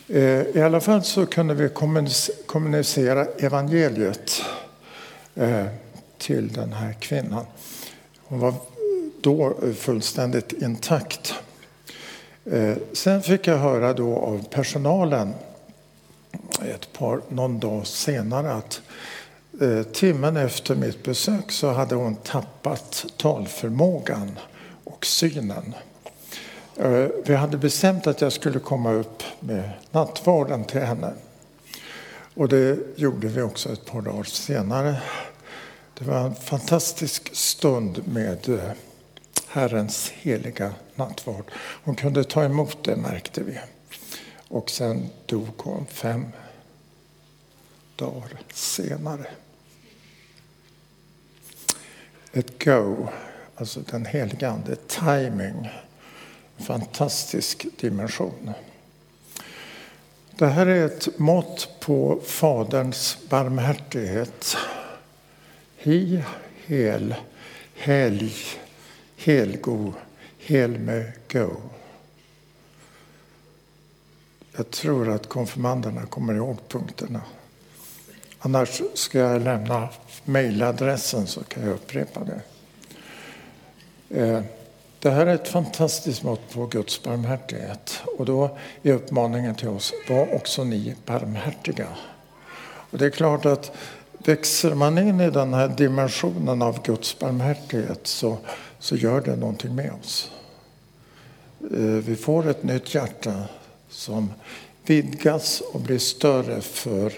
Eh, 0.08 0.42
I 0.42 0.62
alla 0.62 0.80
fall 0.80 1.02
så 1.02 1.26
kunde 1.26 1.54
vi 1.54 1.68
kommunicera 2.46 3.24
evangeliet 3.24 4.42
eh, 5.34 5.66
till 6.18 6.52
den 6.52 6.72
här 6.72 6.92
kvinnan. 6.92 7.46
Hon 8.16 8.38
var 8.38 8.54
då 9.20 9.56
fullständigt 9.76 10.52
intakt. 10.52 11.34
Eh, 12.44 12.76
sen 12.92 13.22
fick 13.22 13.46
jag 13.46 13.58
höra 13.58 13.92
då 13.92 14.16
av 14.16 14.44
personalen 14.50 15.34
ett 16.62 16.92
par, 16.92 17.20
någon 17.28 17.60
dag 17.60 17.86
senare 17.86 18.52
att 18.52 18.80
timmen 19.92 20.36
efter 20.36 20.74
mitt 20.74 21.02
besök 21.02 21.52
så 21.52 21.70
hade 21.70 21.94
hon 21.94 22.14
tappat 22.14 23.06
talförmågan 23.16 24.30
synen. 25.06 25.74
Vi 26.74 27.32
eh, 27.32 27.38
hade 27.38 27.56
bestämt 27.56 28.06
att 28.06 28.20
jag 28.20 28.32
skulle 28.32 28.58
komma 28.58 28.92
upp 28.92 29.22
med 29.40 29.70
nattvarden 29.90 30.64
till 30.64 30.80
henne. 30.80 31.12
Och 32.34 32.48
det 32.48 32.78
gjorde 32.96 33.28
vi 33.28 33.42
också 33.42 33.72
ett 33.72 33.84
par 33.84 34.02
dagar 34.02 34.24
senare. 34.24 34.96
Det 35.98 36.04
var 36.04 36.20
en 36.20 36.34
fantastisk 36.34 37.36
stund 37.36 38.08
med 38.08 38.48
eh, 38.48 38.70
Herrens 39.48 40.10
heliga 40.10 40.74
nattvard. 40.94 41.44
Hon 41.56 41.94
kunde 41.94 42.24
ta 42.24 42.44
emot 42.44 42.84
det 42.84 42.96
märkte 42.96 43.42
vi. 43.42 43.58
Och 44.48 44.70
sen 44.70 45.08
dog 45.26 45.52
hon 45.56 45.86
fem 45.86 46.26
dagar 47.96 48.40
senare. 48.52 49.26
Ett 52.32 52.64
go 52.64 53.08
alltså 53.56 53.80
den 53.80 54.06
heliga 54.06 54.50
Ande, 54.50 54.76
timing. 54.76 55.70
Fantastisk 56.56 57.66
dimension. 57.80 58.50
Det 60.30 60.46
här 60.46 60.66
är 60.66 60.86
ett 60.86 61.18
mått 61.18 61.68
på 61.80 62.20
Faderns 62.24 63.18
barmhärtighet. 63.28 64.56
Hi, 65.76 66.22
hel, 66.66 67.14
helg, 67.74 68.34
helgo, 69.16 69.92
helme, 70.38 71.12
go. 71.32 71.50
Jag 74.56 74.70
tror 74.70 75.10
att 75.10 75.28
konfirmanderna 75.28 76.06
kommer 76.06 76.34
ihåg 76.34 76.56
punkterna. 76.68 77.20
Annars 78.38 78.82
ska 78.94 79.18
jag 79.18 79.42
lämna 79.42 79.88
mejladressen 80.24 81.26
så 81.26 81.44
kan 81.44 81.62
jag 81.62 81.72
upprepa 81.72 82.24
det. 82.24 82.40
Eh, 84.10 84.40
det 84.98 85.10
här 85.10 85.26
är 85.26 85.34
ett 85.34 85.48
fantastiskt 85.48 86.22
mått 86.22 86.50
på 86.52 86.66
Guds 86.66 87.02
barmhärtighet. 87.02 88.00
Och 88.18 88.24
då 88.24 88.58
är 88.82 88.92
uppmaningen 88.92 89.54
till 89.54 89.68
oss, 89.68 89.92
var 90.08 90.34
också 90.34 90.64
ni 90.64 90.94
barmhärtiga. 91.06 91.88
Och 92.90 92.98
det 92.98 93.06
är 93.06 93.10
klart 93.10 93.46
att 93.46 93.72
växer 94.18 94.74
man 94.74 94.98
in 94.98 95.20
i 95.20 95.30
den 95.30 95.54
här 95.54 95.68
dimensionen 95.68 96.62
av 96.62 96.82
Guds 96.82 97.18
barmhärtighet 97.18 98.06
så, 98.06 98.38
så 98.78 98.96
gör 98.96 99.20
det 99.20 99.36
någonting 99.36 99.74
med 99.74 99.92
oss. 100.00 100.30
Eh, 101.60 101.80
vi 101.80 102.16
får 102.16 102.48
ett 102.48 102.62
nytt 102.62 102.94
hjärta 102.94 103.42
som 103.88 104.32
vidgas 104.86 105.60
och 105.60 105.80
blir 105.80 105.98
större 105.98 106.60
för 106.60 107.12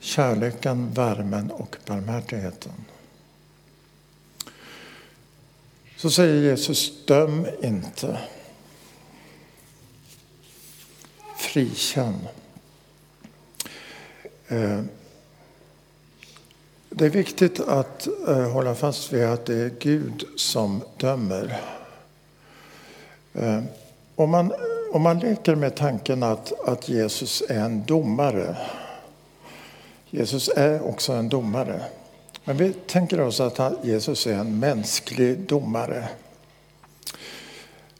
kärleken, 0.00 0.90
värmen 0.94 1.50
och 1.50 1.76
barmhärtigheten. 1.86 2.72
Så 6.02 6.10
säger 6.10 6.42
Jesus, 6.42 7.06
döm 7.06 7.46
inte. 7.62 8.18
Frikänn. 11.36 12.28
Eh, 14.48 14.80
det 16.88 17.04
är 17.06 17.10
viktigt 17.10 17.60
att 17.60 18.08
eh, 18.28 18.50
hålla 18.50 18.74
fast 18.74 19.12
vid 19.12 19.24
att 19.24 19.46
det 19.46 19.54
är 19.54 19.70
Gud 19.78 20.24
som 20.36 20.82
dömer. 20.96 21.60
Eh, 23.32 23.62
om, 24.14 24.30
man, 24.30 24.52
om 24.92 25.02
man 25.02 25.18
leker 25.18 25.54
med 25.54 25.76
tanken 25.76 26.22
att, 26.22 26.68
att 26.68 26.88
Jesus 26.88 27.42
är 27.48 27.60
en 27.60 27.84
domare. 27.84 28.56
Jesus 30.10 30.48
är 30.48 30.82
också 30.82 31.12
en 31.12 31.28
domare. 31.28 31.82
Men 32.44 32.56
vi 32.56 32.72
tänker 32.72 33.20
oss 33.20 33.40
att 33.40 33.84
Jesus 33.84 34.26
är 34.26 34.34
en 34.34 34.58
mänsklig 34.58 35.38
domare. 35.38 36.08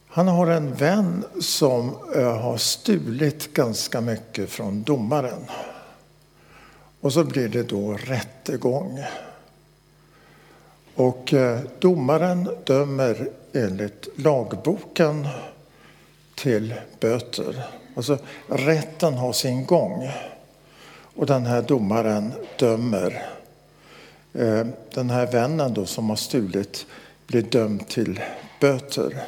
Han 0.09 0.29
har 0.29 0.47
en 0.47 0.75
vän 0.75 1.25
som 1.41 1.97
eh, 2.17 2.37
har 2.41 2.57
stulit 2.57 3.55
ganska 3.55 4.01
mycket 4.01 4.51
från 4.51 4.83
domaren. 4.83 5.47
Och 7.01 7.13
så 7.13 7.25
blir 7.25 7.49
det 7.49 7.63
då 7.63 7.93
rättegång. 7.93 9.05
Och 10.95 11.35
eh, 11.35 11.61
domaren 11.79 12.49
dömer 12.65 13.31
enligt 13.53 14.09
lagboken 14.17 15.29
till 16.35 16.75
böter. 17.01 17.67
Alltså 17.97 18.19
rätten 18.47 19.15
har 19.15 19.33
sin 19.33 19.67
gång. 19.67 20.11
Och 21.17 21.27
den 21.27 21.47
här 21.47 21.63
domaren 21.63 22.33
dömer. 22.59 23.42
Eh, 24.33 24.67
den 24.95 25.11
här 25.11 25.27
vännen 25.27 25.75
då 25.75 25.87
som 25.87 26.11
har 26.11 26.17
stulit 26.17 26.87
blir 27.27 27.43
dömd 27.43 27.89
till 27.89 28.21
böter. 28.61 29.25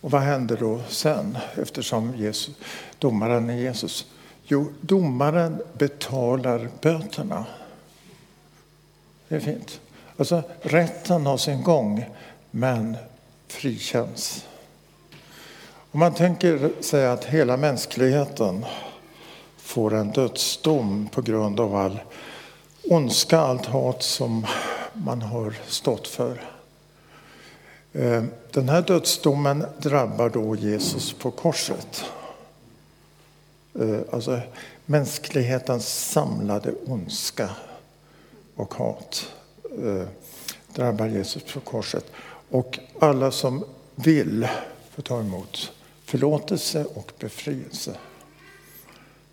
Och 0.00 0.10
vad 0.10 0.22
händer 0.22 0.56
då 0.56 0.80
sen 0.88 1.38
eftersom 1.62 2.16
Jesus, 2.16 2.54
domaren 2.98 3.50
är 3.50 3.56
Jesus? 3.56 4.06
Jo, 4.44 4.72
domaren 4.80 5.62
betalar 5.72 6.68
böterna. 6.80 7.44
Det 9.28 9.36
är 9.36 9.40
fint. 9.40 9.80
Alltså, 10.16 10.42
rätten 10.62 11.26
har 11.26 11.36
sin 11.36 11.62
gång, 11.62 12.04
men 12.50 12.96
frikänns. 13.48 14.46
Om 15.90 16.00
man 16.00 16.14
tänker 16.14 16.82
sig 16.82 17.06
att 17.06 17.24
hela 17.24 17.56
mänskligheten 17.56 18.64
får 19.56 19.94
en 19.94 20.10
dödsdom 20.10 21.08
på 21.12 21.22
grund 21.22 21.60
av 21.60 21.76
all 21.76 22.00
ondska, 22.88 23.38
allt 23.38 23.66
hat 23.66 24.02
som 24.02 24.46
man 24.92 25.22
har 25.22 25.54
stått 25.66 26.08
för. 26.08 26.44
Eh, 27.92 28.24
den 28.52 28.68
här 28.68 28.82
dödsdomen 28.82 29.64
drabbar 29.78 30.30
då 30.30 30.56
Jesus 30.56 31.12
på 31.12 31.30
korset. 31.30 32.04
Eh, 33.80 34.00
alltså 34.12 34.40
mänsklighetens 34.86 36.10
samlade 36.10 36.72
ondska 36.86 37.50
och 38.54 38.74
hat 38.74 39.32
eh, 39.84 40.08
drabbar 40.74 41.06
Jesus 41.06 41.52
på 41.52 41.60
korset. 41.60 42.04
Och 42.50 42.78
alla 43.00 43.30
som 43.30 43.64
vill 43.94 44.48
får 44.94 45.02
ta 45.02 45.20
emot 45.20 45.72
förlåtelse 46.04 46.84
och 46.94 47.12
befrielse. 47.18 47.96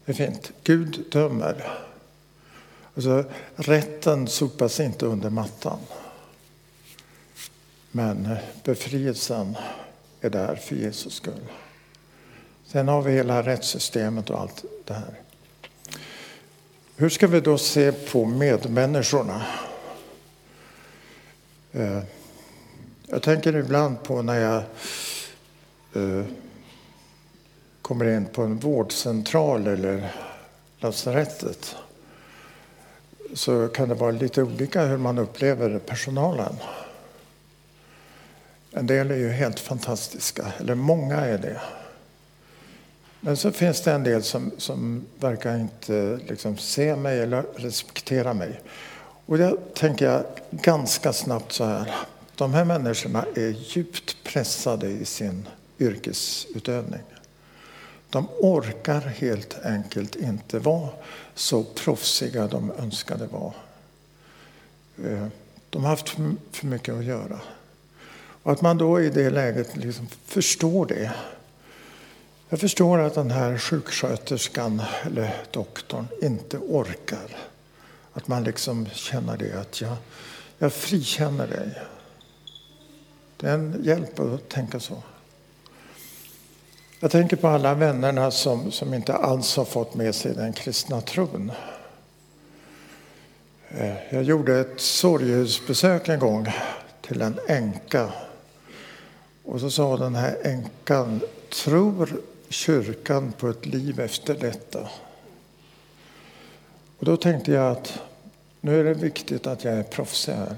Det 0.05 0.11
är 0.11 0.15
fint. 0.15 0.51
Gud 0.63 1.05
dömer. 1.11 1.83
Alltså, 2.95 3.23
rätten 3.55 4.27
sopas 4.27 4.79
inte 4.79 5.05
under 5.05 5.29
mattan. 5.29 5.79
Men 7.91 8.35
befrielsen 8.63 9.57
är 10.21 10.29
där 10.29 10.55
för 10.55 10.75
Jesus 10.75 11.13
skull. 11.13 11.47
Sen 12.65 12.87
har 12.87 13.01
vi 13.01 13.11
hela 13.11 13.43
rättssystemet 13.43 14.29
och 14.29 14.39
allt 14.39 14.65
det 14.85 14.93
här. 14.93 15.19
Hur 16.95 17.09
ska 17.09 17.27
vi 17.27 17.41
då 17.41 17.57
se 17.57 17.91
på 17.91 18.25
medmänniskorna? 18.25 19.41
Eh, 21.71 22.03
jag 23.07 23.21
tänker 23.21 23.55
ibland 23.55 24.03
på 24.03 24.21
när 24.21 24.39
jag 24.39 24.63
eh, 25.93 26.25
kommer 27.81 28.17
in 28.17 28.25
på 28.25 28.41
en 28.41 28.59
vårdcentral 28.59 29.67
eller 29.67 30.11
lasarettet 30.79 31.75
så 33.33 33.67
kan 33.67 33.89
det 33.89 33.95
vara 33.95 34.11
lite 34.11 34.43
olika 34.43 34.85
hur 34.85 34.97
man 34.97 35.17
upplever 35.17 35.79
personalen. 35.79 36.55
En 38.71 38.87
del 38.87 39.11
är 39.11 39.15
ju 39.15 39.29
helt 39.29 39.59
fantastiska, 39.59 40.53
eller 40.59 40.75
många 40.75 41.15
är 41.15 41.37
det. 41.37 41.61
Men 43.19 43.37
så 43.37 43.51
finns 43.51 43.81
det 43.81 43.91
en 43.91 44.03
del 44.03 44.23
som, 44.23 44.51
som 44.57 45.05
verkar 45.19 45.59
inte 45.59 46.19
liksom 46.27 46.57
se 46.57 46.95
mig 46.95 47.19
eller 47.19 47.43
respektera 47.55 48.33
mig. 48.33 48.59
Och 49.25 49.37
jag 49.37 49.57
tänker 49.73 50.05
jag 50.05 50.23
ganska 50.51 51.13
snabbt 51.13 51.51
så 51.51 51.63
här. 51.65 51.95
De 52.35 52.53
här 52.53 52.65
människorna 52.65 53.25
är 53.35 53.49
djupt 53.49 54.23
pressade 54.23 54.87
i 54.87 55.05
sin 55.05 55.47
yrkesutövning. 55.79 57.01
De 58.13 58.27
orkar 58.39 59.01
helt 59.01 59.65
enkelt 59.65 60.15
inte 60.15 60.59
vara 60.59 60.89
så 61.35 61.63
proffsiga 61.63 62.47
de 62.47 62.71
önskade 62.71 63.27
vara. 63.27 63.53
Eh, 65.05 65.27
de 65.69 65.83
har 65.83 65.89
haft 65.89 66.09
för 66.51 66.65
mycket 66.67 66.95
att 66.95 67.05
göra. 67.05 67.39
Och 68.43 68.51
att 68.51 68.61
man 68.61 68.77
då 68.77 69.01
i 69.01 69.09
det 69.09 69.29
läget 69.29 69.75
liksom 69.77 70.07
förstår 70.25 70.85
det 70.85 71.11
jag 72.53 72.59
förstår 72.59 72.99
att 72.99 73.15
den 73.15 73.31
här 73.31 73.57
sjuksköterskan 73.57 74.81
eller 75.05 75.43
doktorn 75.51 76.07
inte 76.21 76.57
orkar. 76.57 77.37
Att 78.13 78.27
man 78.27 78.43
liksom 78.43 78.85
känner 78.85 79.37
det 79.37 79.59
att 79.59 79.81
jag, 79.81 79.95
jag 80.57 80.73
frikänner 80.73 81.47
dig. 81.47 81.81
Det 83.37 83.49
är 83.49 83.53
en 83.53 83.83
hjälp 83.83 84.19
att 84.19 84.49
tänka 84.49 84.79
så. 84.79 85.03
Jag 87.03 87.11
tänker 87.11 87.35
på 87.37 87.47
alla 87.47 87.73
vännerna 87.73 88.31
som, 88.31 88.71
som 88.71 88.93
inte 88.93 89.13
alls 89.13 89.57
har 89.57 89.65
fått 89.65 89.95
med 89.95 90.15
sig 90.15 90.33
den 90.33 90.53
kristna 90.53 91.01
tron. 91.01 91.51
Eh, 93.69 93.93
jag 94.09 94.23
gjorde 94.23 94.59
ett 94.59 94.81
sorgehusbesök 94.81 96.09
en 96.09 96.19
gång 96.19 96.47
till 97.01 97.21
en 97.21 97.39
änka. 97.47 98.09
Och 99.43 99.59
så 99.59 99.71
sa 99.71 99.97
den 99.97 100.15
här 100.15 100.37
änkan, 100.43 101.21
tror 101.63 102.09
kyrkan 102.49 103.31
på 103.31 103.49
ett 103.49 103.65
liv 103.65 103.99
efter 103.99 104.35
detta. 104.35 104.89
Och 106.99 107.05
då 107.05 107.17
tänkte 107.17 107.51
jag 107.51 107.71
att 107.71 107.99
nu 108.61 108.79
är 108.79 108.83
det 108.83 108.93
viktigt 108.93 109.47
att 109.47 109.63
jag 109.63 109.73
är 109.73 109.83
proffsig 109.83 110.33
här. 110.33 110.55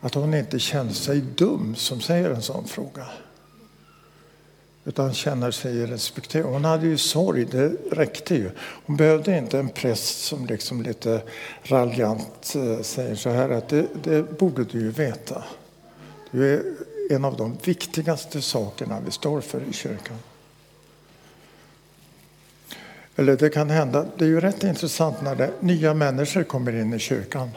Att 0.00 0.14
hon 0.14 0.34
inte 0.34 0.58
känner 0.58 0.92
sig 0.92 1.20
dum 1.20 1.74
som 1.76 2.00
säger 2.00 2.30
en 2.30 2.42
sån 2.42 2.64
fråga. 2.68 3.06
Utan 4.84 5.14
känner 5.14 5.50
sig 5.50 5.86
respekterad. 5.86 6.46
Hon 6.46 6.64
hade 6.64 6.86
ju 6.86 6.98
sorg, 6.98 7.44
det 7.44 7.72
räckte 7.90 8.34
ju. 8.34 8.50
Hon 8.58 8.96
behövde 8.96 9.38
inte 9.38 9.58
en 9.58 9.68
präst 9.68 10.24
som 10.24 10.46
liksom 10.46 10.82
lite 10.82 11.22
raljant 11.62 12.54
eh, 12.56 12.82
säger 12.82 13.14
så 13.14 13.30
här 13.30 13.50
att 13.50 13.68
det, 13.68 13.86
det 14.02 14.38
borde 14.38 14.64
du 14.64 14.80
ju 14.80 14.90
veta. 14.90 15.44
Du 16.30 16.54
är 16.54 16.62
en 17.10 17.24
av 17.24 17.36
de 17.36 17.56
viktigaste 17.64 18.42
sakerna 18.42 19.00
vi 19.04 19.10
står 19.10 19.40
för 19.40 19.62
i 19.70 19.72
kyrkan. 19.72 20.18
Eller 23.16 23.36
det 23.36 23.50
kan 23.50 23.70
hända, 23.70 24.06
det 24.18 24.24
är 24.24 24.28
ju 24.28 24.40
rätt 24.40 24.64
intressant 24.64 25.22
när 25.22 25.36
det, 25.36 25.50
nya 25.60 25.94
människor 25.94 26.42
kommer 26.42 26.80
in 26.80 26.94
i 26.94 26.98
kyrkan. 26.98 27.50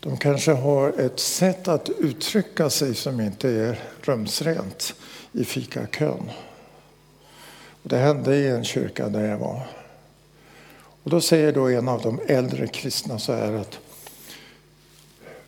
De 0.00 0.16
kanske 0.16 0.52
har 0.52 1.00
ett 1.00 1.20
sätt 1.20 1.68
att 1.68 1.88
uttrycka 1.88 2.70
sig 2.70 2.94
som 2.94 3.20
inte 3.20 3.48
är 3.48 3.80
rumsrent 4.02 4.94
i 5.32 5.44
fikakön. 5.44 6.30
Och 7.82 7.88
det 7.88 7.96
hände 7.96 8.36
i 8.36 8.48
en 8.48 8.64
kyrka 8.64 9.08
där 9.08 9.28
jag 9.28 9.38
var. 9.38 9.66
Och 11.02 11.10
då 11.10 11.20
säger 11.20 11.52
då 11.52 11.68
en 11.68 11.88
av 11.88 12.02
de 12.02 12.20
äldre 12.26 12.66
kristna 12.66 13.18
så 13.18 13.32
här 13.32 13.52
att 13.52 13.78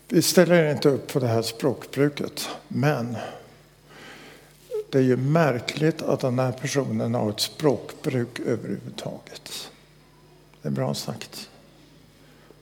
vi 0.09 0.23
ställer 0.23 0.73
inte 0.73 0.89
upp 0.89 1.13
på 1.13 1.19
det 1.19 1.27
här 1.27 1.43
språkbruket, 1.43 2.49
men 2.69 3.17
det 4.91 4.99
är 4.99 5.03
ju 5.03 5.17
märkligt 5.17 6.03
att 6.03 6.21
den 6.21 6.39
här 6.39 6.53
personen 6.53 7.15
har 7.15 7.31
ett 7.31 7.41
språkbruk 7.41 8.41
överhuvudtaget. 8.41 9.71
Det 10.63 10.69
är 10.69 10.73
bra 10.73 10.95
sagt. 10.95 11.51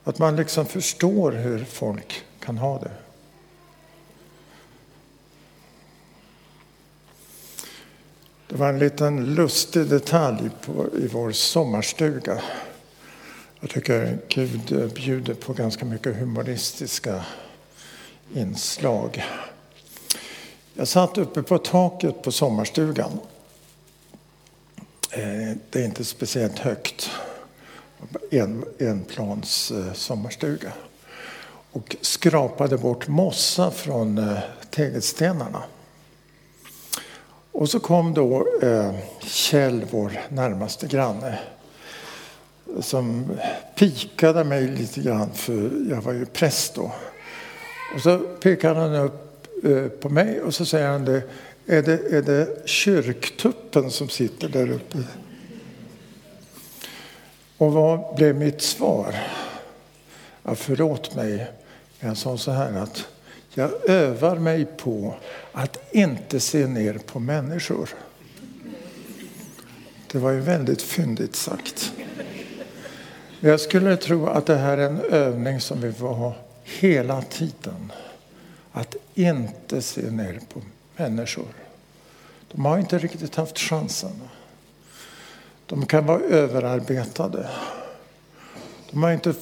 Att 0.04 0.18
man 0.18 0.36
liksom 0.36 0.66
förstår 0.66 1.32
hur 1.32 1.64
folk 1.64 2.24
kan 2.40 2.58
ha 2.58 2.78
det. 2.78 2.90
Det 8.52 8.58
var 8.58 8.68
en 8.68 8.78
liten 8.78 9.34
lustig 9.34 9.86
detalj 9.88 10.50
på, 10.60 10.86
i 10.98 11.06
vår 11.06 11.32
sommarstuga. 11.32 12.42
Jag 13.60 13.70
tycker 13.70 14.18
Gud 14.28 14.92
bjuder 14.94 15.34
på 15.34 15.52
ganska 15.52 15.84
mycket 15.84 16.16
humoristiska 16.16 17.24
inslag. 18.34 19.24
Jag 20.74 20.88
satt 20.88 21.18
uppe 21.18 21.42
på 21.42 21.58
taket 21.58 22.22
på 22.22 22.32
sommarstugan. 22.32 23.10
Eh, 25.10 25.56
det 25.70 25.80
är 25.80 25.84
inte 25.84 26.04
speciellt 26.04 26.58
högt. 26.58 27.10
en, 28.30 28.64
enplans 28.78 29.70
eh, 29.70 29.92
sommarstuga 29.92 30.72
och 31.72 31.96
skrapade 32.00 32.78
bort 32.78 33.08
mossa 33.08 33.70
från 33.70 34.18
eh, 34.18 34.38
tegelstenarna. 34.70 35.62
Och 37.52 37.70
så 37.70 37.80
kom 37.80 38.14
då 38.14 38.46
eh, 38.62 38.94
Kjell, 39.20 39.86
vår 39.90 40.20
närmaste 40.28 40.86
granne, 40.86 41.38
som 42.80 43.30
pikade 43.74 44.44
mig 44.44 44.68
lite 44.68 45.00
grann, 45.00 45.32
för 45.34 45.70
jag 45.90 46.02
var 46.02 46.12
ju 46.12 46.26
präst 46.26 46.74
då. 46.74 46.92
Och 47.94 48.00
så 48.00 48.18
pekade 48.18 48.80
han 48.80 48.94
upp 48.94 49.46
eh, 49.64 49.86
på 49.86 50.08
mig 50.08 50.40
och 50.40 50.54
så 50.54 50.64
säger 50.64 50.88
han 50.88 51.04
det, 51.04 51.22
är 51.66 51.82
det, 51.82 52.16
är 52.16 52.22
det 52.22 52.68
kyrktuppen 52.68 53.90
som 53.90 54.08
sitter 54.08 54.48
där 54.48 54.70
uppe? 54.70 54.98
Och 57.58 57.72
vad 57.72 58.16
blev 58.16 58.36
mitt 58.36 58.62
svar? 58.62 59.14
Ja, 60.42 60.54
förlåt 60.54 61.14
mig, 61.14 61.50
jag 62.00 62.16
sa 62.16 62.38
så 62.38 62.50
här 62.50 62.72
att 62.72 63.06
jag 63.54 63.70
övar 63.90 64.36
mig 64.36 64.64
på 64.64 65.14
att 65.52 65.94
inte 65.94 66.40
se 66.40 66.66
ner 66.66 66.98
på 66.98 67.20
människor. 67.20 67.88
Det 70.12 70.18
var 70.18 70.30
ju 70.30 70.40
väldigt 70.40 70.82
fyndigt 70.82 71.36
sagt. 71.36 71.92
Jag 73.40 73.60
skulle 73.60 73.96
tro 73.96 74.26
att 74.26 74.46
det 74.46 74.56
här 74.56 74.78
är 74.78 74.86
en 74.86 75.00
övning 75.00 75.60
som 75.60 75.80
vi 75.80 75.92
får 75.92 76.12
ha 76.12 76.34
hela 76.62 77.22
tiden. 77.22 77.92
Att 78.72 78.96
inte 79.14 79.82
se 79.82 80.10
ner 80.10 80.40
på 80.52 80.60
människor. 80.96 81.48
De 82.52 82.64
har 82.64 82.78
inte 82.78 82.98
riktigt 82.98 83.34
haft 83.34 83.58
chansen. 83.58 84.22
De 85.66 85.86
kan 85.86 86.06
vara 86.06 86.20
överarbetade. 86.20 87.48
De 88.90 89.02
har 89.02 89.12
inte 89.12 89.34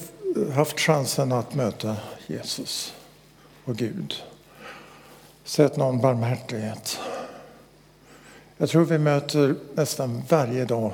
haft 0.53 0.79
chansen 0.79 1.31
att 1.31 1.53
möta 1.53 1.97
Jesus 2.27 2.93
och 3.65 3.75
Gud. 3.75 4.23
Sätt 5.43 5.77
någon 5.77 6.01
barmhärtighet. 6.01 6.99
Jag 8.57 8.69
tror 8.69 8.85
vi 8.85 8.97
möter 8.97 9.55
nästan 9.73 10.23
varje 10.29 10.65
dag 10.65 10.93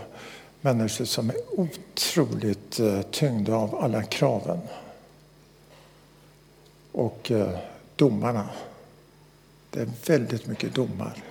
människor 0.62 1.06
som 1.06 1.30
är 1.30 1.36
otroligt 1.60 2.80
eh, 2.80 3.01
tyngda 3.01 3.56
av 3.56 3.75
alla 3.75 4.03
kraven. 4.03 4.60
Och 6.91 7.32
eh, 7.32 7.60
domarna. 7.95 8.49
Det 9.69 9.80
är 9.80 9.89
väldigt 10.06 10.47
mycket 10.47 10.75
domar. 10.75 11.23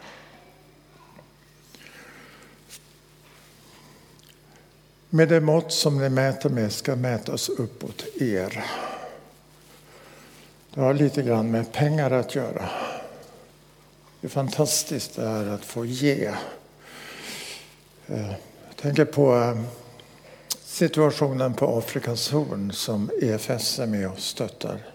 Med 5.10 5.28
det 5.28 5.40
mått 5.40 5.72
som 5.72 5.98
ni 5.98 6.08
mäter 6.08 6.50
med 6.50 6.72
ska 6.72 6.96
mätas 6.96 7.48
uppåt 7.48 8.04
er. 8.20 8.64
Det 10.76 10.82
har 10.82 10.94
lite 10.94 11.22
grann 11.22 11.50
med 11.50 11.72
pengar 11.72 12.10
att 12.10 12.34
göra. 12.34 12.68
Det 14.20 14.26
är 14.26 14.28
fantastiskt 14.28 15.16
det 15.16 15.28
här 15.28 15.46
att 15.46 15.64
få 15.64 15.84
ge. 15.84 16.24
Eh, 18.06 18.30
jag 18.68 18.76
tänker 18.76 19.04
på 19.04 19.36
eh, 19.36 19.60
situationen 20.64 21.54
på 21.54 21.78
Afrikas 21.78 22.30
horn 22.30 22.72
som 22.72 23.10
EFS 23.22 23.78
är 23.78 23.86
med 23.86 24.10
och 24.10 24.18
stöttar. 24.18 24.86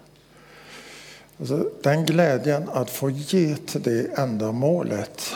Alltså, 1.38 1.70
den 1.82 2.06
glädjen 2.06 2.68
att 2.68 2.90
få 2.90 3.10
ge 3.10 3.56
till 3.56 3.82
det 3.82 4.18
ändamålet 4.18 5.34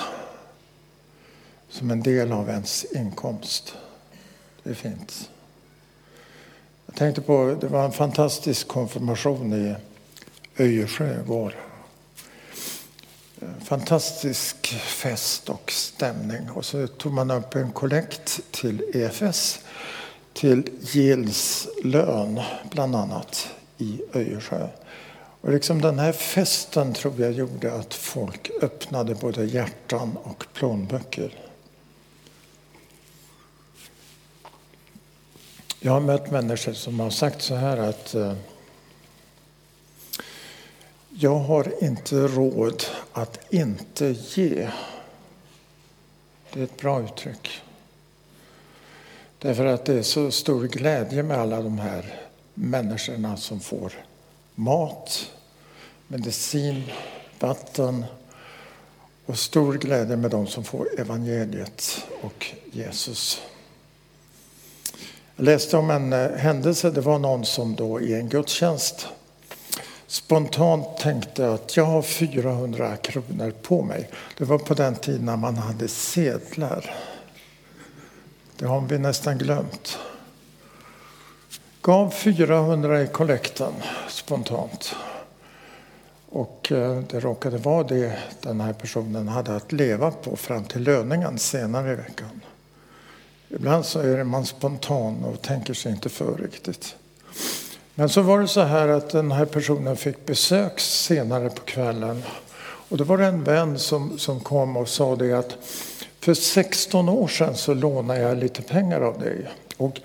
som 1.69 1.91
en 1.91 2.03
del 2.03 2.33
av 2.33 2.49
ens 2.49 2.85
inkomst. 2.85 3.75
Det 4.63 4.71
är 4.71 4.75
fint. 4.75 5.31
Jag 6.87 6.97
tänkte 6.97 7.21
på, 7.21 7.57
det 7.61 7.69
var 7.69 7.85
en 7.85 7.93
fantastisk 7.93 8.69
konfirmation 8.69 9.53
i 9.53 9.77
Öjersjö 10.59 11.21
igår. 11.21 11.55
Fantastisk 13.65 14.67
fest 14.75 15.49
och 15.49 15.73
stämning. 15.73 16.51
Och 16.51 16.65
så 16.65 16.87
tog 16.87 17.13
man 17.13 17.31
upp 17.31 17.55
en 17.55 17.73
kollekt 17.73 18.41
till 18.51 18.83
EFS, 18.95 19.61
till 20.33 20.71
Gils 20.81 21.69
lön 21.85 22.41
bland 22.71 22.97
annat 22.97 23.49
i 23.79 24.01
Öjersjö. 24.13 24.69
Och 25.41 25.53
liksom 25.53 25.83
den 25.83 25.99
här 25.99 26.13
festen 26.13 26.95
tror 26.95 27.21
jag 27.21 27.33
gjorde 27.33 27.73
att 27.73 27.95
folk 27.95 28.51
öppnade 28.63 29.15
både 29.15 29.45
hjärtan 29.45 30.17
och 30.23 30.47
plånböcker. 30.53 31.39
Jag 35.81 35.93
har 35.93 36.01
mött 36.01 36.31
människor 36.31 36.73
som 36.73 37.01
har 37.01 37.11
sagt 37.11 37.43
så 37.43 37.55
här 37.55 37.77
att 37.77 38.15
eh, 38.15 38.33
jag 41.19 41.39
har 41.39 41.85
inte 41.85 42.17
råd 42.17 42.83
att 43.13 43.53
inte 43.53 44.17
ge. 44.35 44.71
Det 46.53 46.61
är 46.61 46.65
ett 46.65 46.77
bra 46.77 47.03
uttryck. 47.03 47.63
Därför 49.39 49.65
att 49.65 49.85
det 49.85 49.95
är 49.95 50.03
så 50.03 50.31
stor 50.31 50.65
glädje 50.65 51.23
med 51.23 51.39
alla 51.39 51.63
de 51.63 51.79
här 51.79 52.21
människorna 52.55 53.37
som 53.37 53.61
får 53.61 53.93
mat, 54.55 55.31
medicin, 56.09 56.83
vatten 57.41 58.05
och 59.27 59.39
stor 59.39 59.75
glädje 59.75 60.17
med 60.17 60.31
de 60.31 60.47
som 60.47 60.65
får 60.65 61.01
evangeliet 61.01 62.07
och 62.23 62.47
Jesus. 62.73 63.43
Jag 65.37 65.45
läste 65.45 65.77
om 65.77 65.91
en 65.91 66.13
eh, 66.13 66.31
händelse. 66.31 66.91
Det 66.91 67.01
var 67.01 67.19
någon 67.19 67.45
som 67.45 67.75
då 67.75 68.01
i 68.01 68.15
en 68.15 68.29
gudstjänst 68.29 69.09
spontant 70.17 70.99
tänkte 70.99 71.51
att 71.53 71.77
jag 71.77 71.85
har 71.85 72.03
400 72.03 72.97
kronor 72.97 73.53
på 73.63 73.83
mig. 73.83 74.11
Det 74.39 74.45
var 74.45 74.59
på 74.59 74.75
den 74.75 74.95
tiden 74.95 75.25
när 75.25 75.37
man 75.37 75.57
hade 75.57 75.89
sedlar. 75.89 76.95
Det 78.57 78.67
har 78.67 78.81
vi 78.81 78.99
nästan 78.99 79.39
glömt. 79.39 79.99
Gav 81.83 82.11
400 82.11 83.03
i 83.03 83.07
kollekten 83.07 83.73
spontant. 84.09 84.95
Och 86.29 86.73
eh, 86.73 87.03
det 87.11 87.21
råkade 87.21 87.59
vara 87.59 87.83
det 87.83 88.19
den 88.41 88.61
här 88.61 88.73
personen 88.73 89.29
hade 89.29 89.57
att 89.57 89.73
leva 89.73 90.11
på 90.11 90.37
fram 90.37 90.65
till 90.65 90.83
löningen 90.83 91.39
senare 91.39 91.93
i 91.93 91.95
veckan. 91.95 92.41
Ibland 93.49 93.85
så 93.85 94.01
är 94.01 94.25
man 94.25 94.47
spontan 94.47 95.25
och 95.25 95.43
tänker 95.43 95.75
sig 95.75 95.93
inte 95.93 96.09
för 96.09 96.37
riktigt. 96.37 96.97
Men 97.99 98.09
så 98.09 98.23
var 98.23 98.41
det 98.41 98.49
så 98.49 98.61
här 98.61 98.89
att 98.89 99.11
den 99.11 99.33
här 99.33 99.45
personen 99.45 99.97
fick 99.97 100.27
besök 100.27 100.81
senare 100.81 101.51
på 101.51 101.63
kvällen. 101.63 102.23
Och 102.89 102.97
då 102.97 103.05
var 103.05 103.19
det 103.19 103.27
en 103.27 103.45
vän 103.45 103.79
som, 103.79 104.19
som 104.19 104.41
kom 104.41 104.77
och 104.77 104.89
sa 104.89 105.17
det 105.17 105.33
att 105.33 105.57
för 106.21 106.35
16 106.35 107.09
år 107.09 107.29
sedan 107.29 107.57
så 107.57 107.75
lånade 107.75 108.21
jag 108.21 108.37
lite 108.37 108.63
pengar 108.63 109.01
av 109.01 109.21
dig. 109.21 109.49
Och 109.77 110.01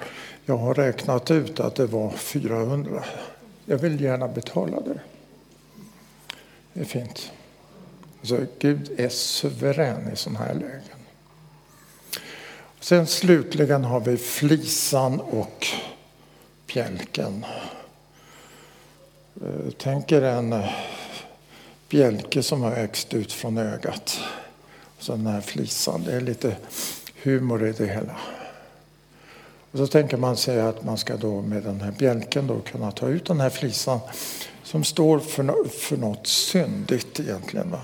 jag 0.46 0.58
har 0.58 0.74
räknat 0.74 1.32
ut 1.32 1.60
att 1.60 1.76
det 1.76 1.86
var 1.86 2.10
400. 2.10 3.04
Jag 3.66 3.78
vill 3.78 4.02
gärna 4.02 4.28
betala 4.28 4.80
det. 4.82 5.00
Det 6.74 6.80
är 6.80 6.86
fint. 6.86 7.32
Alltså, 8.20 8.40
Gud 8.60 9.00
är 9.00 9.10
suverän 9.10 10.14
i 10.14 10.16
sådana 10.16 10.40
här 10.40 10.54
lägen. 10.54 10.82
Sen 12.80 13.08
slutligen 13.08 13.84
har 13.84 14.00
vi 14.00 14.18
flisan 14.18 15.20
och 15.20 15.68
bjälken. 16.68 17.46
Eh, 19.36 19.72
Tänk 19.78 20.12
er 20.12 20.22
en 20.22 20.54
eh, 20.54 20.72
bjälke 21.90 22.44
som 22.44 22.62
har 22.62 22.72
växt 22.72 23.14
ut 23.14 23.34
från 23.34 23.58
ögat. 23.58 24.20
Och 24.98 25.04
så 25.04 25.12
den 25.12 25.28
här 25.28 25.42
flisan, 25.42 26.04
det 26.04 26.16
är 26.16 26.22
lite 26.22 26.56
humor 27.24 27.68
i 27.68 27.72
det 27.72 27.86
hela. 27.86 28.16
Och 29.72 29.78
så 29.78 29.88
tänker 29.88 30.18
man 30.18 30.38
sig 30.38 30.62
att 30.62 30.84
man 30.84 30.98
ska 30.98 31.18
då 31.18 31.42
med 31.42 31.64
den 31.64 31.82
här 31.82 31.92
bjälken 31.92 32.48
då 32.48 32.60
kunna 32.60 32.92
ta 32.92 33.08
ut 33.08 33.26
den 33.26 33.40
här 33.40 33.50
flisan 33.50 34.00
som 34.64 34.84
står 34.84 35.20
för, 35.20 35.70
för 35.70 35.98
något 35.98 36.28
syndigt 36.28 37.20
egentligen. 37.20 37.72
Va? 37.72 37.82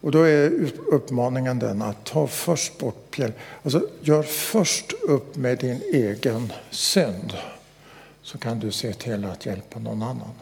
Och 0.00 0.10
då 0.10 0.22
är 0.22 0.70
uppmaningen 0.86 1.58
den 1.58 1.82
att 1.82 2.04
ta 2.04 2.26
först 2.26 2.78
bort 2.78 3.16
bjälken. 3.16 3.40
Alltså 3.62 3.88
gör 4.00 4.22
först 4.22 4.92
upp 5.02 5.36
med 5.36 5.58
din 5.58 5.82
egen 5.92 6.52
synd 6.70 7.32
så 8.22 8.38
kan 8.38 8.60
du 8.60 8.72
se 8.72 8.92
till 8.92 9.24
att 9.24 9.46
hjälpa 9.46 9.78
någon 9.78 10.02
annan. 10.02 10.34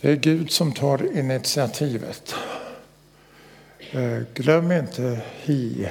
Det 0.00 0.10
är 0.10 0.16
Gud 0.16 0.50
som 0.50 0.72
tar 0.72 1.18
initiativet. 1.18 2.34
Eh, 3.90 4.22
glöm 4.34 4.72
inte 4.72 5.22
hi, 5.42 5.88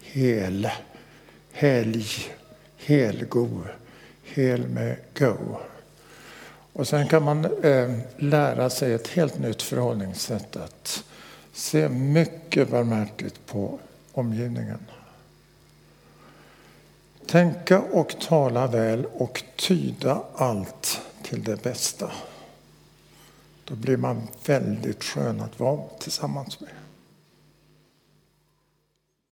hel, 0.00 0.68
helg, 1.52 2.06
helgo, 2.76 3.64
hel 4.22 4.68
med 4.68 4.96
go. 5.18 5.60
Och 6.76 6.88
sen 6.88 7.08
kan 7.08 7.22
man 7.22 7.44
eh, 7.62 7.90
lära 8.16 8.70
sig 8.70 8.92
ett 8.92 9.08
helt 9.08 9.38
nytt 9.38 9.62
förhållningssätt 9.62 10.56
att 10.56 11.04
se 11.52 11.88
mycket 11.88 12.70
barmhärtigt 12.70 13.46
på 13.46 13.78
omgivningen. 14.12 14.78
Tänka 17.26 17.80
och 17.80 18.20
tala 18.20 18.66
väl 18.66 19.06
och 19.06 19.44
tyda 19.56 20.22
allt 20.34 21.00
till 21.22 21.44
det 21.44 21.62
bästa. 21.62 22.10
Då 23.64 23.74
blir 23.74 23.96
man 23.96 24.28
väldigt 24.46 25.04
skön 25.04 25.40
att 25.40 25.60
vara 25.60 25.80
tillsammans 25.98 26.60
med. 26.60 26.70